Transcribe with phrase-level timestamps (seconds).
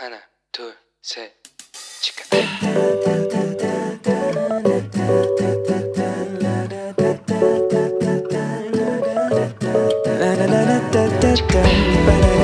[0.00, 0.18] 하나,
[0.50, 1.30] 둘, 셋,
[2.00, 2.24] 치카.
[11.50, 12.39] Here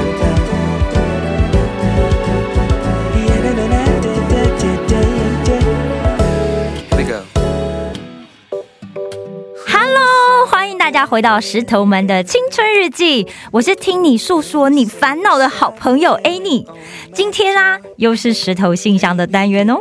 [10.97, 16.65] 家回到石头们的青春日记，我是听你诉说你烦恼的好朋友 any。
[17.13, 19.77] 今天啊，又是石头信箱的单元哦，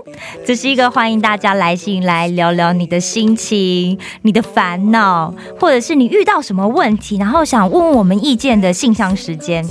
[0.45, 9.65] 这是一个欢迎大家来信来聊聊你的心情、你的烦恼，或者是你遇到什么问题，然后想问问我们意见的信箱时间。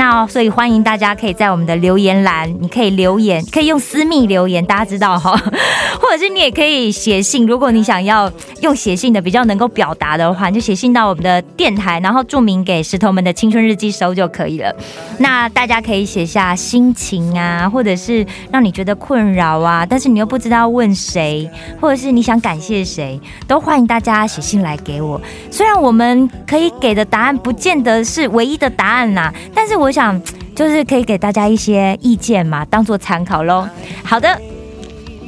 [0.00, 5.36] 那所以欢迎大家可以在我们的留言栏，你可以留言，可以用私密留言，大家知道哈，
[6.00, 7.46] 或者是你也可以写信。
[7.46, 8.32] 如果你想要
[8.62, 14.74] 用写信的比较能够表达的话，你就写信到我们的电台，然后注明给石头们的青春日记收就可以了。
[15.18, 21.46] 那大家可以写下心情啊，或者是让你觉得困扰啊，但是你又不知道问谁，
[21.78, 25.20] 或者是你想感谢谁，都欢迎大家写信来给我。
[25.50, 30.22] 虽然我们可以给的答案不见得是唯一的答案啦，但是我我想
[30.54, 33.68] 就是可以给大家一些意见嘛，当做参考喽。
[34.04, 34.40] 好的，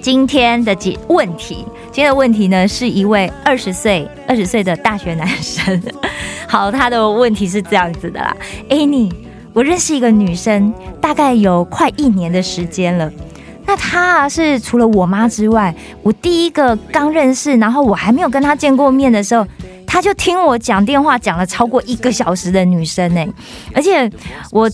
[0.01, 5.83] 今天的几问题，今天的问题呢是一位二十岁二十岁的大学男生。
[6.47, 8.37] 好，他的问题是这样子的啦
[8.69, 9.13] ，Annie，
[9.53, 13.11] 我认识一个女生，大概有快一年的时间了。
[13.67, 15.75] 那她啊是除了我妈之外，
[16.05, 19.45] 我第一个刚认识，然后我还没有跟她见过面的时候，
[19.93, 23.23] 她就听我讲电话讲了超过一个小时的女生呢、
[23.75, 24.11] 而且
[24.51, 24.67] 我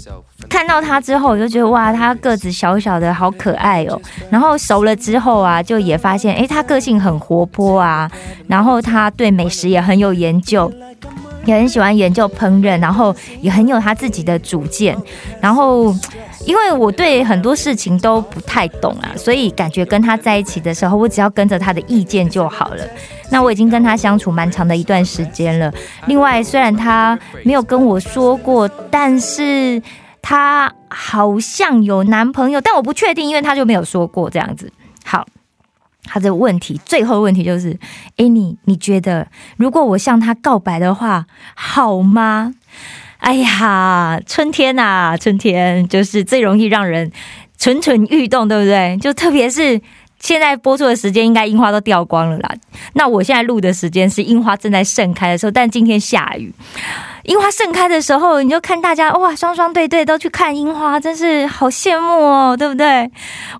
[0.49, 4.01] 看到她之后，我就觉得哇，她个子小小的，好可爱哦。
[4.31, 8.09] 然后熟了之后啊，就也发现，诶，她个性很活泼啊，
[8.47, 10.73] 然后她对美食也很有研究。
[11.45, 14.97] 也很喜欢研究烹饪，然后也很有她自己的主见。
[15.41, 15.93] 然后，
[16.49, 22.83] 因为我对很多事情都不太懂啊，所以感觉跟他在一起的时候，我只要跟着他的意见就好了。
[23.31, 25.71] 那我已经跟他相处蛮长的一段时间了。
[26.07, 29.83] 另外，虽然他没有跟我说过，但是
[30.23, 34.73] 他好像有男朋友，但我不确定，因为他就没有说过这样子。
[35.05, 35.27] 好。
[36.11, 37.79] 他的问题，最后问题就是，
[38.17, 39.29] 哎，你你觉得，
[39.59, 42.55] 如果我向他告白的话，好吗？
[43.29, 47.13] 哎呀，春天呐、春天就是最容易让人
[47.59, 48.97] 蠢蠢欲动，对不对？
[49.03, 49.79] 就特别是
[50.19, 52.51] 现在播出的时间，应该樱花都掉光了啦。
[52.95, 56.51] 那我现在录的时间是樱花正在盛开的时候，但今天下雨。
[57.25, 63.11] 樱花盛开的时候，你就看大家哇，双双对对都去看樱花，真是好羡慕哦，对不对？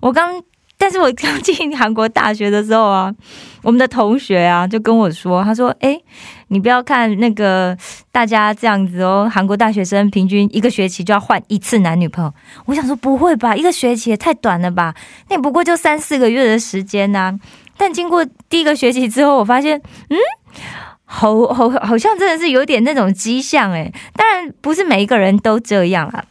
[0.01, 0.41] 我刚。
[0.81, 3.13] 但是我刚进韩国大学的时候啊，
[3.63, 5.99] 我们的同学啊就跟我说，他说：“哎，
[6.49, 7.75] 你不要看那个
[8.11, 12.31] 大家这样子哦，韩国大学生平均一个学期就要换一次男女朋友。”
[12.67, 14.93] 我想说不会吧，一个学期也太短了吧？
[15.29, 17.33] 那不过就三四个月的时间呐、
[17.77, 20.17] 但经过第一个学期之后，我发现，嗯。
[21.11, 26.23] 好好好像真的是有点那种迹象诶，当然不是每一个人都这样啊。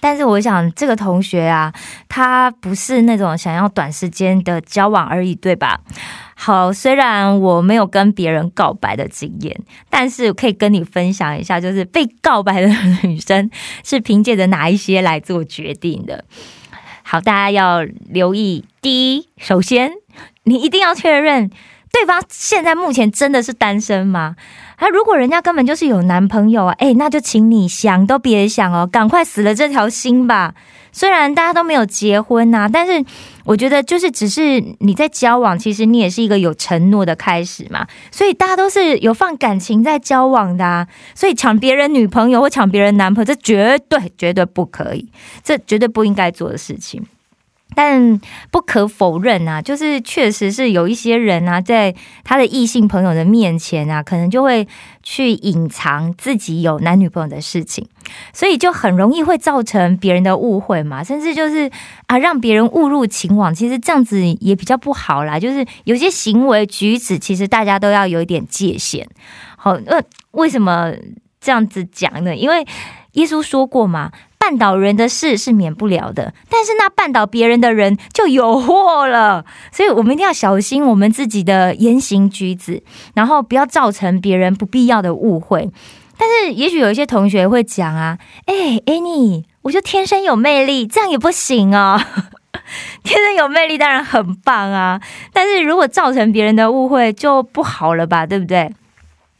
[0.00, 1.72] 但是我想，这个同学啊，
[2.08, 5.80] 他不是那种想要短时间的交往而已，对吧？
[6.34, 9.60] 好，虽然我没有跟别人告白的经验，
[9.90, 12.68] 但是可以跟你分享一下，就是被告白的
[13.02, 13.50] 女生
[13.82, 16.24] 是凭借着哪一些来做决定的。
[17.02, 18.64] 好，大家要留意。
[18.80, 19.90] 第一，首先
[20.44, 21.50] 你一定要确认
[21.90, 24.36] 对方现在目前真的是单身吗？
[24.76, 30.54] 啊，如果人家根本就是有男朋友啊，哎，那就请你想都别想哦，赶快死了这条心吧。
[30.90, 33.04] 虽然大家都没有结婚呐、但是
[33.44, 37.86] 我觉得就是只是你在交往，其实你也是一个有承诺的开始嘛。
[38.10, 45.08] 所以大家都是有放感情在交往的、啊，所以抢别人女朋友或抢别人男朋友，这绝对绝对不可以，
[45.44, 47.04] 这绝对不应该做的事情。
[47.80, 51.94] 但不可否认啊，就是确实是有一些人啊，在
[52.24, 54.66] 他的异性朋友的面前啊，可能就会
[55.04, 57.86] 去隐藏自己有男女朋友的事情，
[58.32, 61.70] 所以就很容易会造成别人的误会嘛，甚至就是
[62.08, 63.54] 啊，让别人误入情网。
[63.54, 69.08] 其实这样子也比较不好啦，就是有些行为举止，其实大家都要有一点界限。
[69.56, 70.92] 好，呃，为什么
[71.40, 72.34] 这样子讲呢？
[72.34, 72.66] 因为
[73.12, 74.10] 耶稣说过嘛。
[74.48, 79.44] 绊倒人的事是免不了的，但是那绊倒别人的人就有祸了。
[79.70, 82.82] 所以我们一定要小心我们自己的言行举止，
[83.14, 85.70] 然后不要造成别人不必要的误会。
[86.16, 92.00] 但是，也许有一些同学会讲啊，哎、a n n i e 我就天生有魅力，这样也不行哦。
[93.04, 95.00] 天生有魅力当然很棒啊，
[95.32, 98.72] 但是如果造成别人的误会就不好了吧，对不对？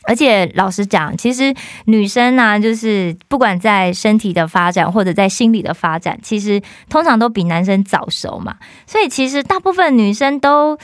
[0.09, 8.57] 而且老实讲，其实女生呢、就是不管在身体的发展或者在心理的发展，其实通常都比男生早熟嘛。
[8.87, 10.79] 所以其实大部分女生都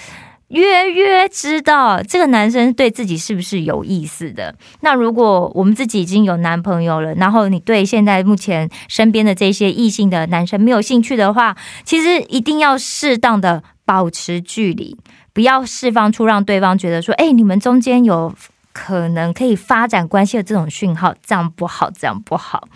[0.49, 4.55] 约约知道这个男生对自己是不是有意思的。
[4.81, 14.99] 那如果我们自己已经有男朋友了，然后你对现在目前身边的这些异性的男生没有兴趣的话，其实一定要适当的保持距离，
[15.33, 18.35] 不要释放出让对方觉得说，哎，你们中间有。
[18.75, 22.67] 可能可以发展关系的这种讯号，这样不好，这样不好。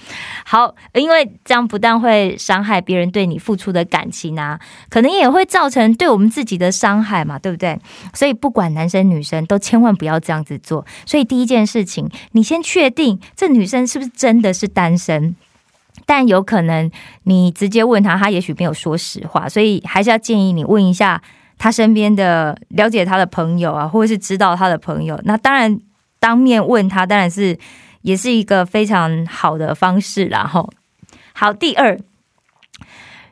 [0.46, 4.58] 好，因为这样不但会伤害别人对你付出的感情啊，
[4.88, 7.76] 可能也会造成对我们自己的伤害嘛，对不对？
[8.14, 10.86] 所以不管男生女生，都千万不要这样子做。
[11.04, 15.34] 所以第一件事情，你先确定这女生是不是真的是单身。
[16.06, 16.90] 但有可能
[17.24, 21.20] 你直接问他，他也许没有说实话，所以还是要建议你问一下
[21.58, 25.20] 他身边的了解他的朋友啊，或者是知道他的朋友。
[25.24, 25.78] 那当然。
[26.20, 27.56] 当面问他，当然是
[28.02, 30.44] 也是一个非常好的方式啦。
[30.44, 30.68] 吼，
[31.32, 31.96] 好，第二，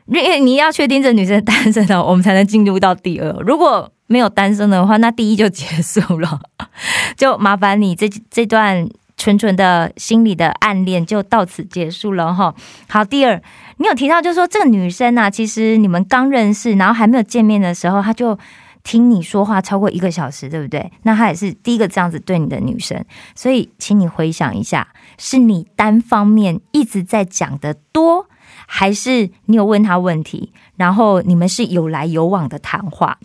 [0.05, 3.29] 因为你要确定这女生单身的，我们才能进入到第二。
[3.41, 6.39] 如果没有单身的话，那第一就结束了，
[7.17, 8.87] 就麻烦你这这段
[9.17, 12.55] 纯纯的心理的暗恋就到此结束了哈。
[12.87, 13.41] 好，第二，
[13.77, 18.37] 你有提到就是说这个女生呢、其实你们刚认识，然后还没有见面的时候，她就。
[18.83, 20.89] 听你说话超过一个小时，对不对？
[21.03, 23.03] 那她也是第一个这样子对你的女生，
[23.35, 24.87] 所以请你回想一下，
[25.17, 28.29] 是你单方面一直在讲的多，
[28.65, 33.17] 还是你有问她问题，然后你们是有来有往的谈话？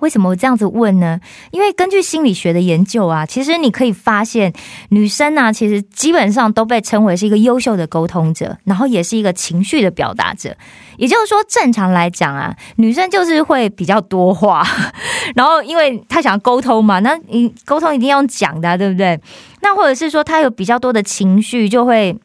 [0.00, 1.18] 为什么我这样子问呢？
[1.50, 4.52] 因为根据心理学的研究啊，其实你可以发现，
[4.90, 10.54] 女生呢、其实基本上都被称为是一个优秀的沟通者，然后也是一个情绪的表达者。
[10.98, 14.64] 也就是说，正常来讲啊，女生就是会比较多话，
[15.34, 19.18] 然后因为她想要沟通嘛，那你沟通一定要讲的、啊，对不对？
[19.62, 22.16] 那或者是说，她有比较多的情绪，就会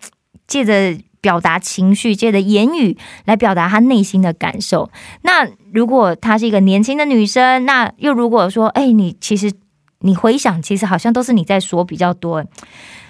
[0.48, 4.92] 借着表达情绪，借着言语来表达她内心的感受。
[5.22, 9.52] 那如果她是一个年轻的女生，那又如果说，哎，你其实
[10.00, 12.44] 你回想，其实好像都是你在说比较多。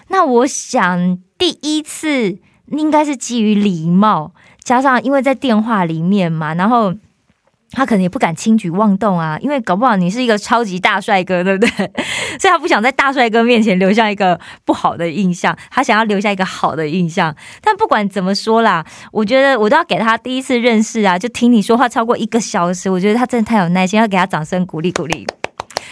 [0.09, 2.37] 那我想第一次
[2.67, 4.33] 应该是基于礼貌，
[4.63, 6.93] 加上因为在电话里面嘛，然后。
[7.73, 11.69] 他可能也不敢轻举妄动啊，因为搞不好你是一个超级大帅哥，对不对？
[12.39, 17.35] 所以他不想在大帅哥面前留下一个不好的印象，他想要留下一个好的印象。
[17.61, 25.25] 但不管怎么说啦，我觉得我都要给他第一次认识啊，就听你说话超过一个小时，我觉得他真的太有耐心，要给他掌声鼓励鼓励。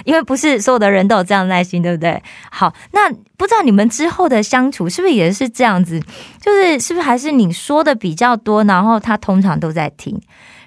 [0.03, 2.21] 因为不是所有的人都有这样的耐心，对不对？
[2.50, 6.00] 好，那不知道你们之后的相处是不是也是这样子？
[6.39, 10.19] 就是是不是还是你说的比较多，然后他通常都在听？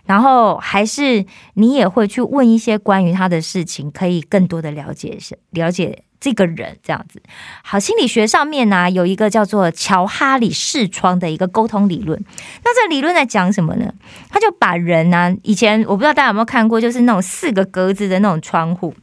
[0.04, 5.16] 然后还是你也会去问一些关于他的事情，可以更多的了解
[5.52, 7.22] 了解这个人这样子。
[7.62, 12.22] 好，心理学上面呢、有一个叫做乔哈里视窗的一个沟通理论。
[12.62, 13.94] 那这理论在讲什么呢？
[14.28, 18.94] 他就把人呢、以前我不知道大家有没有看过，就是那种四个格子的那种窗户。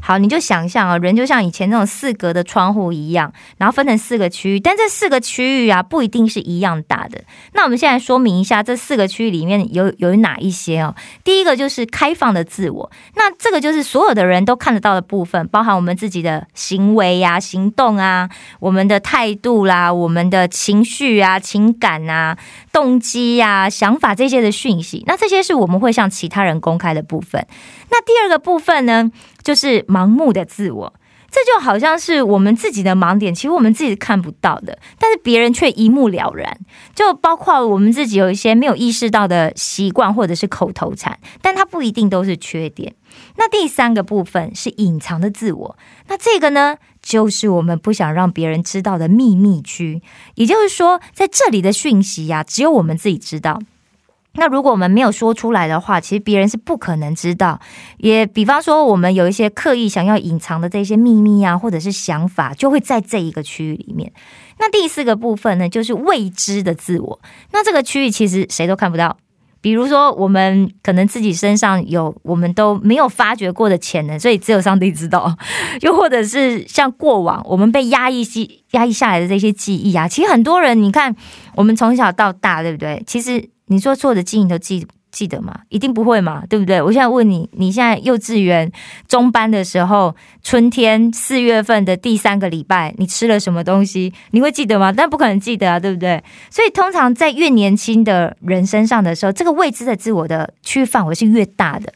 [0.00, 7.22] 好，你就想象啊，人就像以前那种四格的窗户一样，然后分成四个区域，但这四个区域啊不一定是一样大的。
[7.52, 10.94] 那我们现在说明一下，这四个区域里面有有哪一些哦？
[11.24, 18.28] 第一个就是开放的自我，那这个就是所有的人都看得到的部分，包含我们自己的行为呀、行动啊、
[18.60, 22.36] 我们的态度啦、我们的情绪啊、情感啊、
[22.72, 25.04] 动机呀、想法这些的讯息。
[25.06, 27.46] 那这些是我们会向其他人公开的部分。
[27.90, 29.10] 那第二个部分呢，
[29.42, 30.94] 就是盲目的自我。
[31.34, 36.60] 这就好像是我们自己的盲点，其实我们自己看不到的，但是别人却一目了然。
[36.94, 42.94] 就包括我们自己有一些没有意识到的习惯或者是口头禅，但它不一定都是缺点。
[43.36, 50.02] 那第三个部分是隐藏的自我，那这个呢，就是我们不想让别人知道的秘密区。
[50.34, 53.58] 也就是说，在这里的讯息呀、只有我们自己知道。
[54.34, 57.60] 那如果我们没有说出来的话，其实别人是不可能知道。
[57.98, 64.12] 也比方说，我们有一些刻意想要隐藏的这些秘密啊，或者是想法，就会在这一个区域里面。
[64.58, 67.20] 那第四个部分呢，就是未知的自我。
[67.52, 69.16] 那这个区域其实谁都看不到。
[69.60, 75.36] 比如说，我们可能自己身上有我们都没有发掘过的潜能，所以只有上帝知道。
[75.82, 78.26] 又或者是像过往我们被压抑
[78.72, 81.14] 压抑下来的这些记忆啊，其实很多人，你看
[81.54, 83.00] 我们从小到大，对不对？
[83.06, 85.60] 其实你说所有的记忆你都记记得吗？
[85.68, 86.80] 一定不会嘛，对不对？
[86.80, 88.72] 我现在问你，你现在幼稚园
[89.06, 94.12] 中班的时候，春天四月份的第三个礼拜，你吃了什么东西？
[94.30, 94.90] 你会记得吗？
[94.90, 96.24] 但不可能记得啊，对不对？
[96.48, 101.92] 所以通常在越年轻的人身上的时候，这个未知的自我的区域范围是越大的。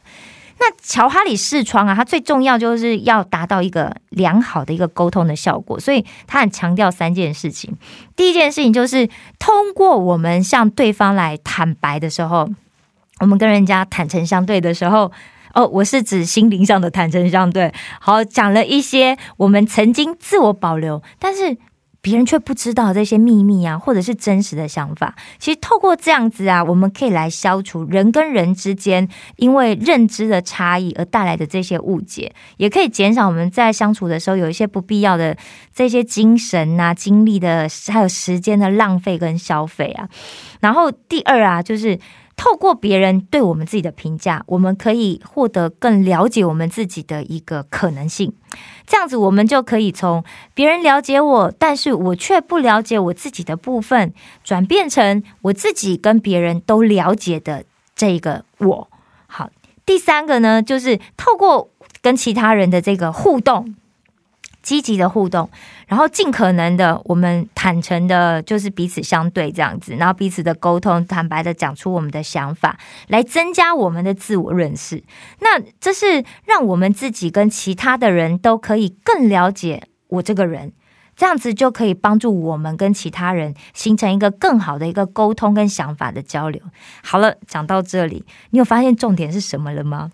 [0.59, 7.75] 那乔哈里视窗啊，它最重要就是要达到一个良好的一个沟通的效果，所以他很强调三件事情。
[8.15, 12.49] 第一件事情就是通过我们向对方来坦白的时候，
[13.19, 15.11] 我们跟人家坦诚相对的时候。
[15.53, 17.73] 哦，我是指心灵上的坦诚相对。
[17.99, 21.57] 好，讲了一些我们曾经自我保留，但是
[22.07, 25.13] 别人却不知道这些秘密啊，或者是真实的想法。
[25.39, 35.35] 其实透过这样子啊，我们可以来消除人跟人之间因为认知的差异而带来的这些误解，也可以减少我们在相处的时候有一些不必要的
[35.75, 40.07] 这些精神啊、精力的还有时间的浪费跟消费啊。
[40.61, 41.99] 然后第二啊，就是。
[42.37, 48.31] 透过别人对我们自己的评价，我们可以获得更了解我们自己的一个可能性。
[48.85, 54.13] 这样子，我们就可以从别人了解我，但是我却不了解我自己的部分，
[54.43, 57.65] 转变成我自己跟别人都了解的
[57.95, 58.87] 这个我。
[59.25, 59.49] 好，
[59.85, 61.69] 第三个呢，就是透过
[62.01, 63.75] 跟其他人的这个互动。
[64.67, 65.49] 积极的互动，
[65.87, 75.01] 然后尽可能的，我们坦诚的，就是彼此相对这样子，然后彼此的沟通，坦白的讲出我们的想法，来增加我们的自我认识。
[75.39, 80.73] 那这是让我们自己跟其他的人都可以更了解我这个人。
[81.17, 86.61] 这样子就可以帮助我们跟其他人形成一个更好的一个沟通跟想法的交流。
[87.03, 90.11] 好了，讲到这里，你有发现重点是什么了吗？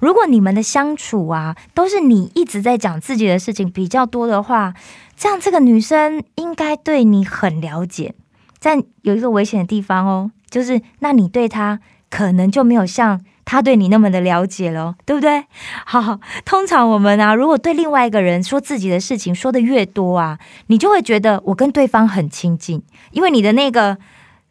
[0.00, 4.72] 如果你们的相处啊，都是你一直在讲自己的事情比较多的话，
[5.14, 8.14] 这样这个女生应该对你很了解。
[8.58, 13.20] 但有一个危险的地方哦，就是那你对她可能就没有像。
[13.46, 15.46] 他对你那么的了解了，对不对？
[15.86, 23.96] 好，通常我们啊，如果对另外一个人说自己的事情说的越多啊，你就会觉得我跟对方很亲近，因为你的那个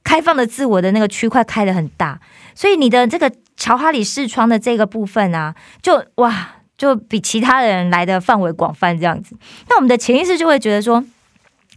[0.03, 2.19] 开放的自我的那个区块开的很大，
[2.55, 9.35] 所以你的这个乔哈里视窗的这个部分啊，就哇，就比其他人来的范围广泛这样子。
[9.67, 11.03] 那我们的潜意识就会觉得说，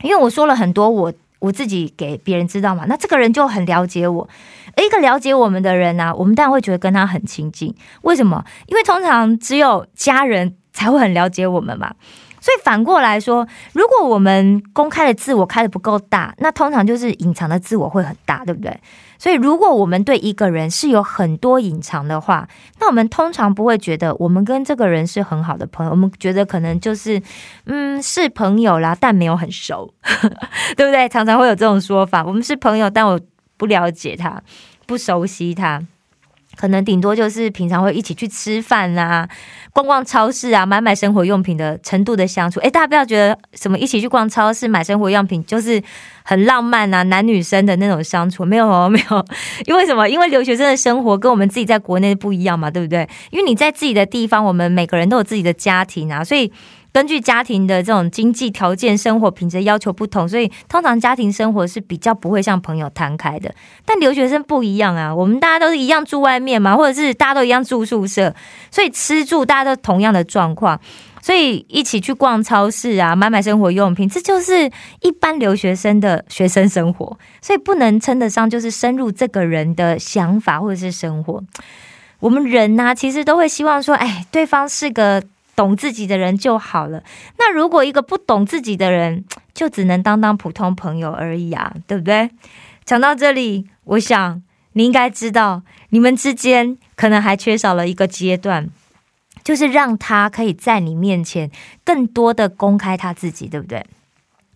[0.03, 1.13] 因为我说了很多我。
[1.39, 4.29] 我自己给别人知道嘛，那这个人就很了解我。
[4.77, 7.75] 一个了解我们的人呢，我们当然会觉得跟他很亲近。
[8.03, 8.45] 为什么？
[8.67, 11.95] 因为通常只有家人才会很了解我们嘛。
[12.41, 18.81] 所以反过来说，如果我们公开的自我开的不够大，那通常就是隐藏的自我会很大，对不对？
[19.19, 22.49] 所以如果我们对一个人是有很多隐藏的话，
[22.79, 27.21] 那我们通常不会觉得我们跟这个人是很好的朋友，我们觉得可能就是
[27.67, 29.93] 嗯是朋友啦，但没有很熟，
[30.77, 31.09] 对不对？
[31.09, 33.21] 常常会有这种说法，我们是朋友，但我
[33.57, 34.41] 不了解他，
[34.87, 35.83] 不熟悉他。
[36.59, 39.29] 可能顶多就是平常会一起去吃饭啊，
[39.73, 42.59] 逛逛超市啊，买买生活用品的程度的相处。
[42.61, 45.81] 哎，大家不要觉得什么一起去逛超市买生活用品就是
[46.25, 49.25] 很浪漫啊，男女生的那种相处没有哦， 没有。
[49.67, 50.09] 因为什么？
[50.09, 53.09] 因为留学生的生活跟我们自己在国内不一样嘛，对不对？
[53.31, 56.53] 因为你在自己的地方，我们每个人都有自己的家庭啊，所以。
[56.99, 63.55] 根据家庭的这种经济条件、生活品质要求不同，所以通常家庭生活是比较不会像朋友摊开的。
[63.87, 68.35] 但留学生不一样啊，我们大家都是一样住外面嘛，或者是大家都一样住宿舍，
[68.73, 70.81] 所以吃住大家都同样的状况，
[71.23, 74.69] 所以一起去逛超市啊，买买生活用品，这就是
[75.03, 81.41] 一般留学生的学生生活，所以不能称得上就是深入这个人的想法或者是生活。
[82.19, 85.23] 我们人呢，其实都会希望说，哎，对方是个。
[85.59, 87.03] 懂自己的人就好了。
[87.37, 92.31] 那如果一个不懂自己的人，就只能当当普通朋友而已啊，对不对？
[92.85, 94.41] 讲到这里，我想
[94.75, 98.71] 你应该知道，你们之间可能还缺少了一个阶段，
[99.43, 101.51] 就是让他可以在你面前
[101.85, 103.85] 更多的公开他自己，对不对？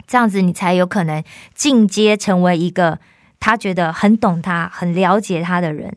[0.06, 3.00] 这样子你才有可能进阶成为一个
[3.40, 5.96] 他觉得很懂他、很了解他的人。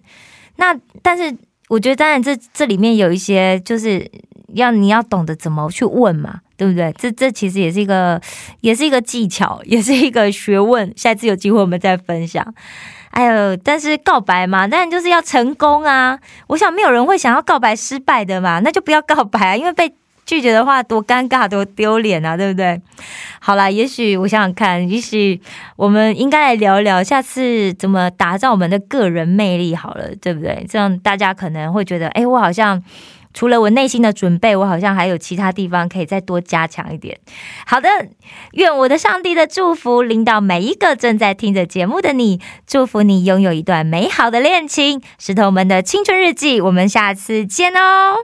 [0.56, 4.10] 那但是我觉得，当然这这里面有一些就是。
[4.56, 6.94] 要你要懂得怎么去问嘛，对不对？
[6.98, 8.20] 这这其实也是一个，
[8.62, 10.92] 也是一个技巧， 也是一个学问。
[10.96, 12.54] 下次有机会我们再分享。
[13.12, 16.20] 哎呦，但是告白嘛，当然就是要成功啊！
[16.48, 19.94] 我想没有人会想要告白失败的嘛，那就不要告白啊，因为被
[20.26, 22.82] 拒绝的话多尴尬多丢脸啊，对不对？
[23.40, 25.40] 好啦，也许我想想看，也许
[25.78, 30.66] 我们应该来聊一聊下次怎么打造我们的个人魅力好了，对不对？
[30.70, 32.84] 这样大家可能会觉得，哎，我好像。
[33.36, 37.20] 除了我内心的准备，我好像还有其他地方可以再多加强一点。
[37.68, 37.90] 好的，
[38.54, 45.02] 愿我的上帝的祝福领导每一个正在听着节目的你，祝福你拥有一段美好的恋情。
[45.20, 48.24] 石头们的青春日记，我们下次见哦。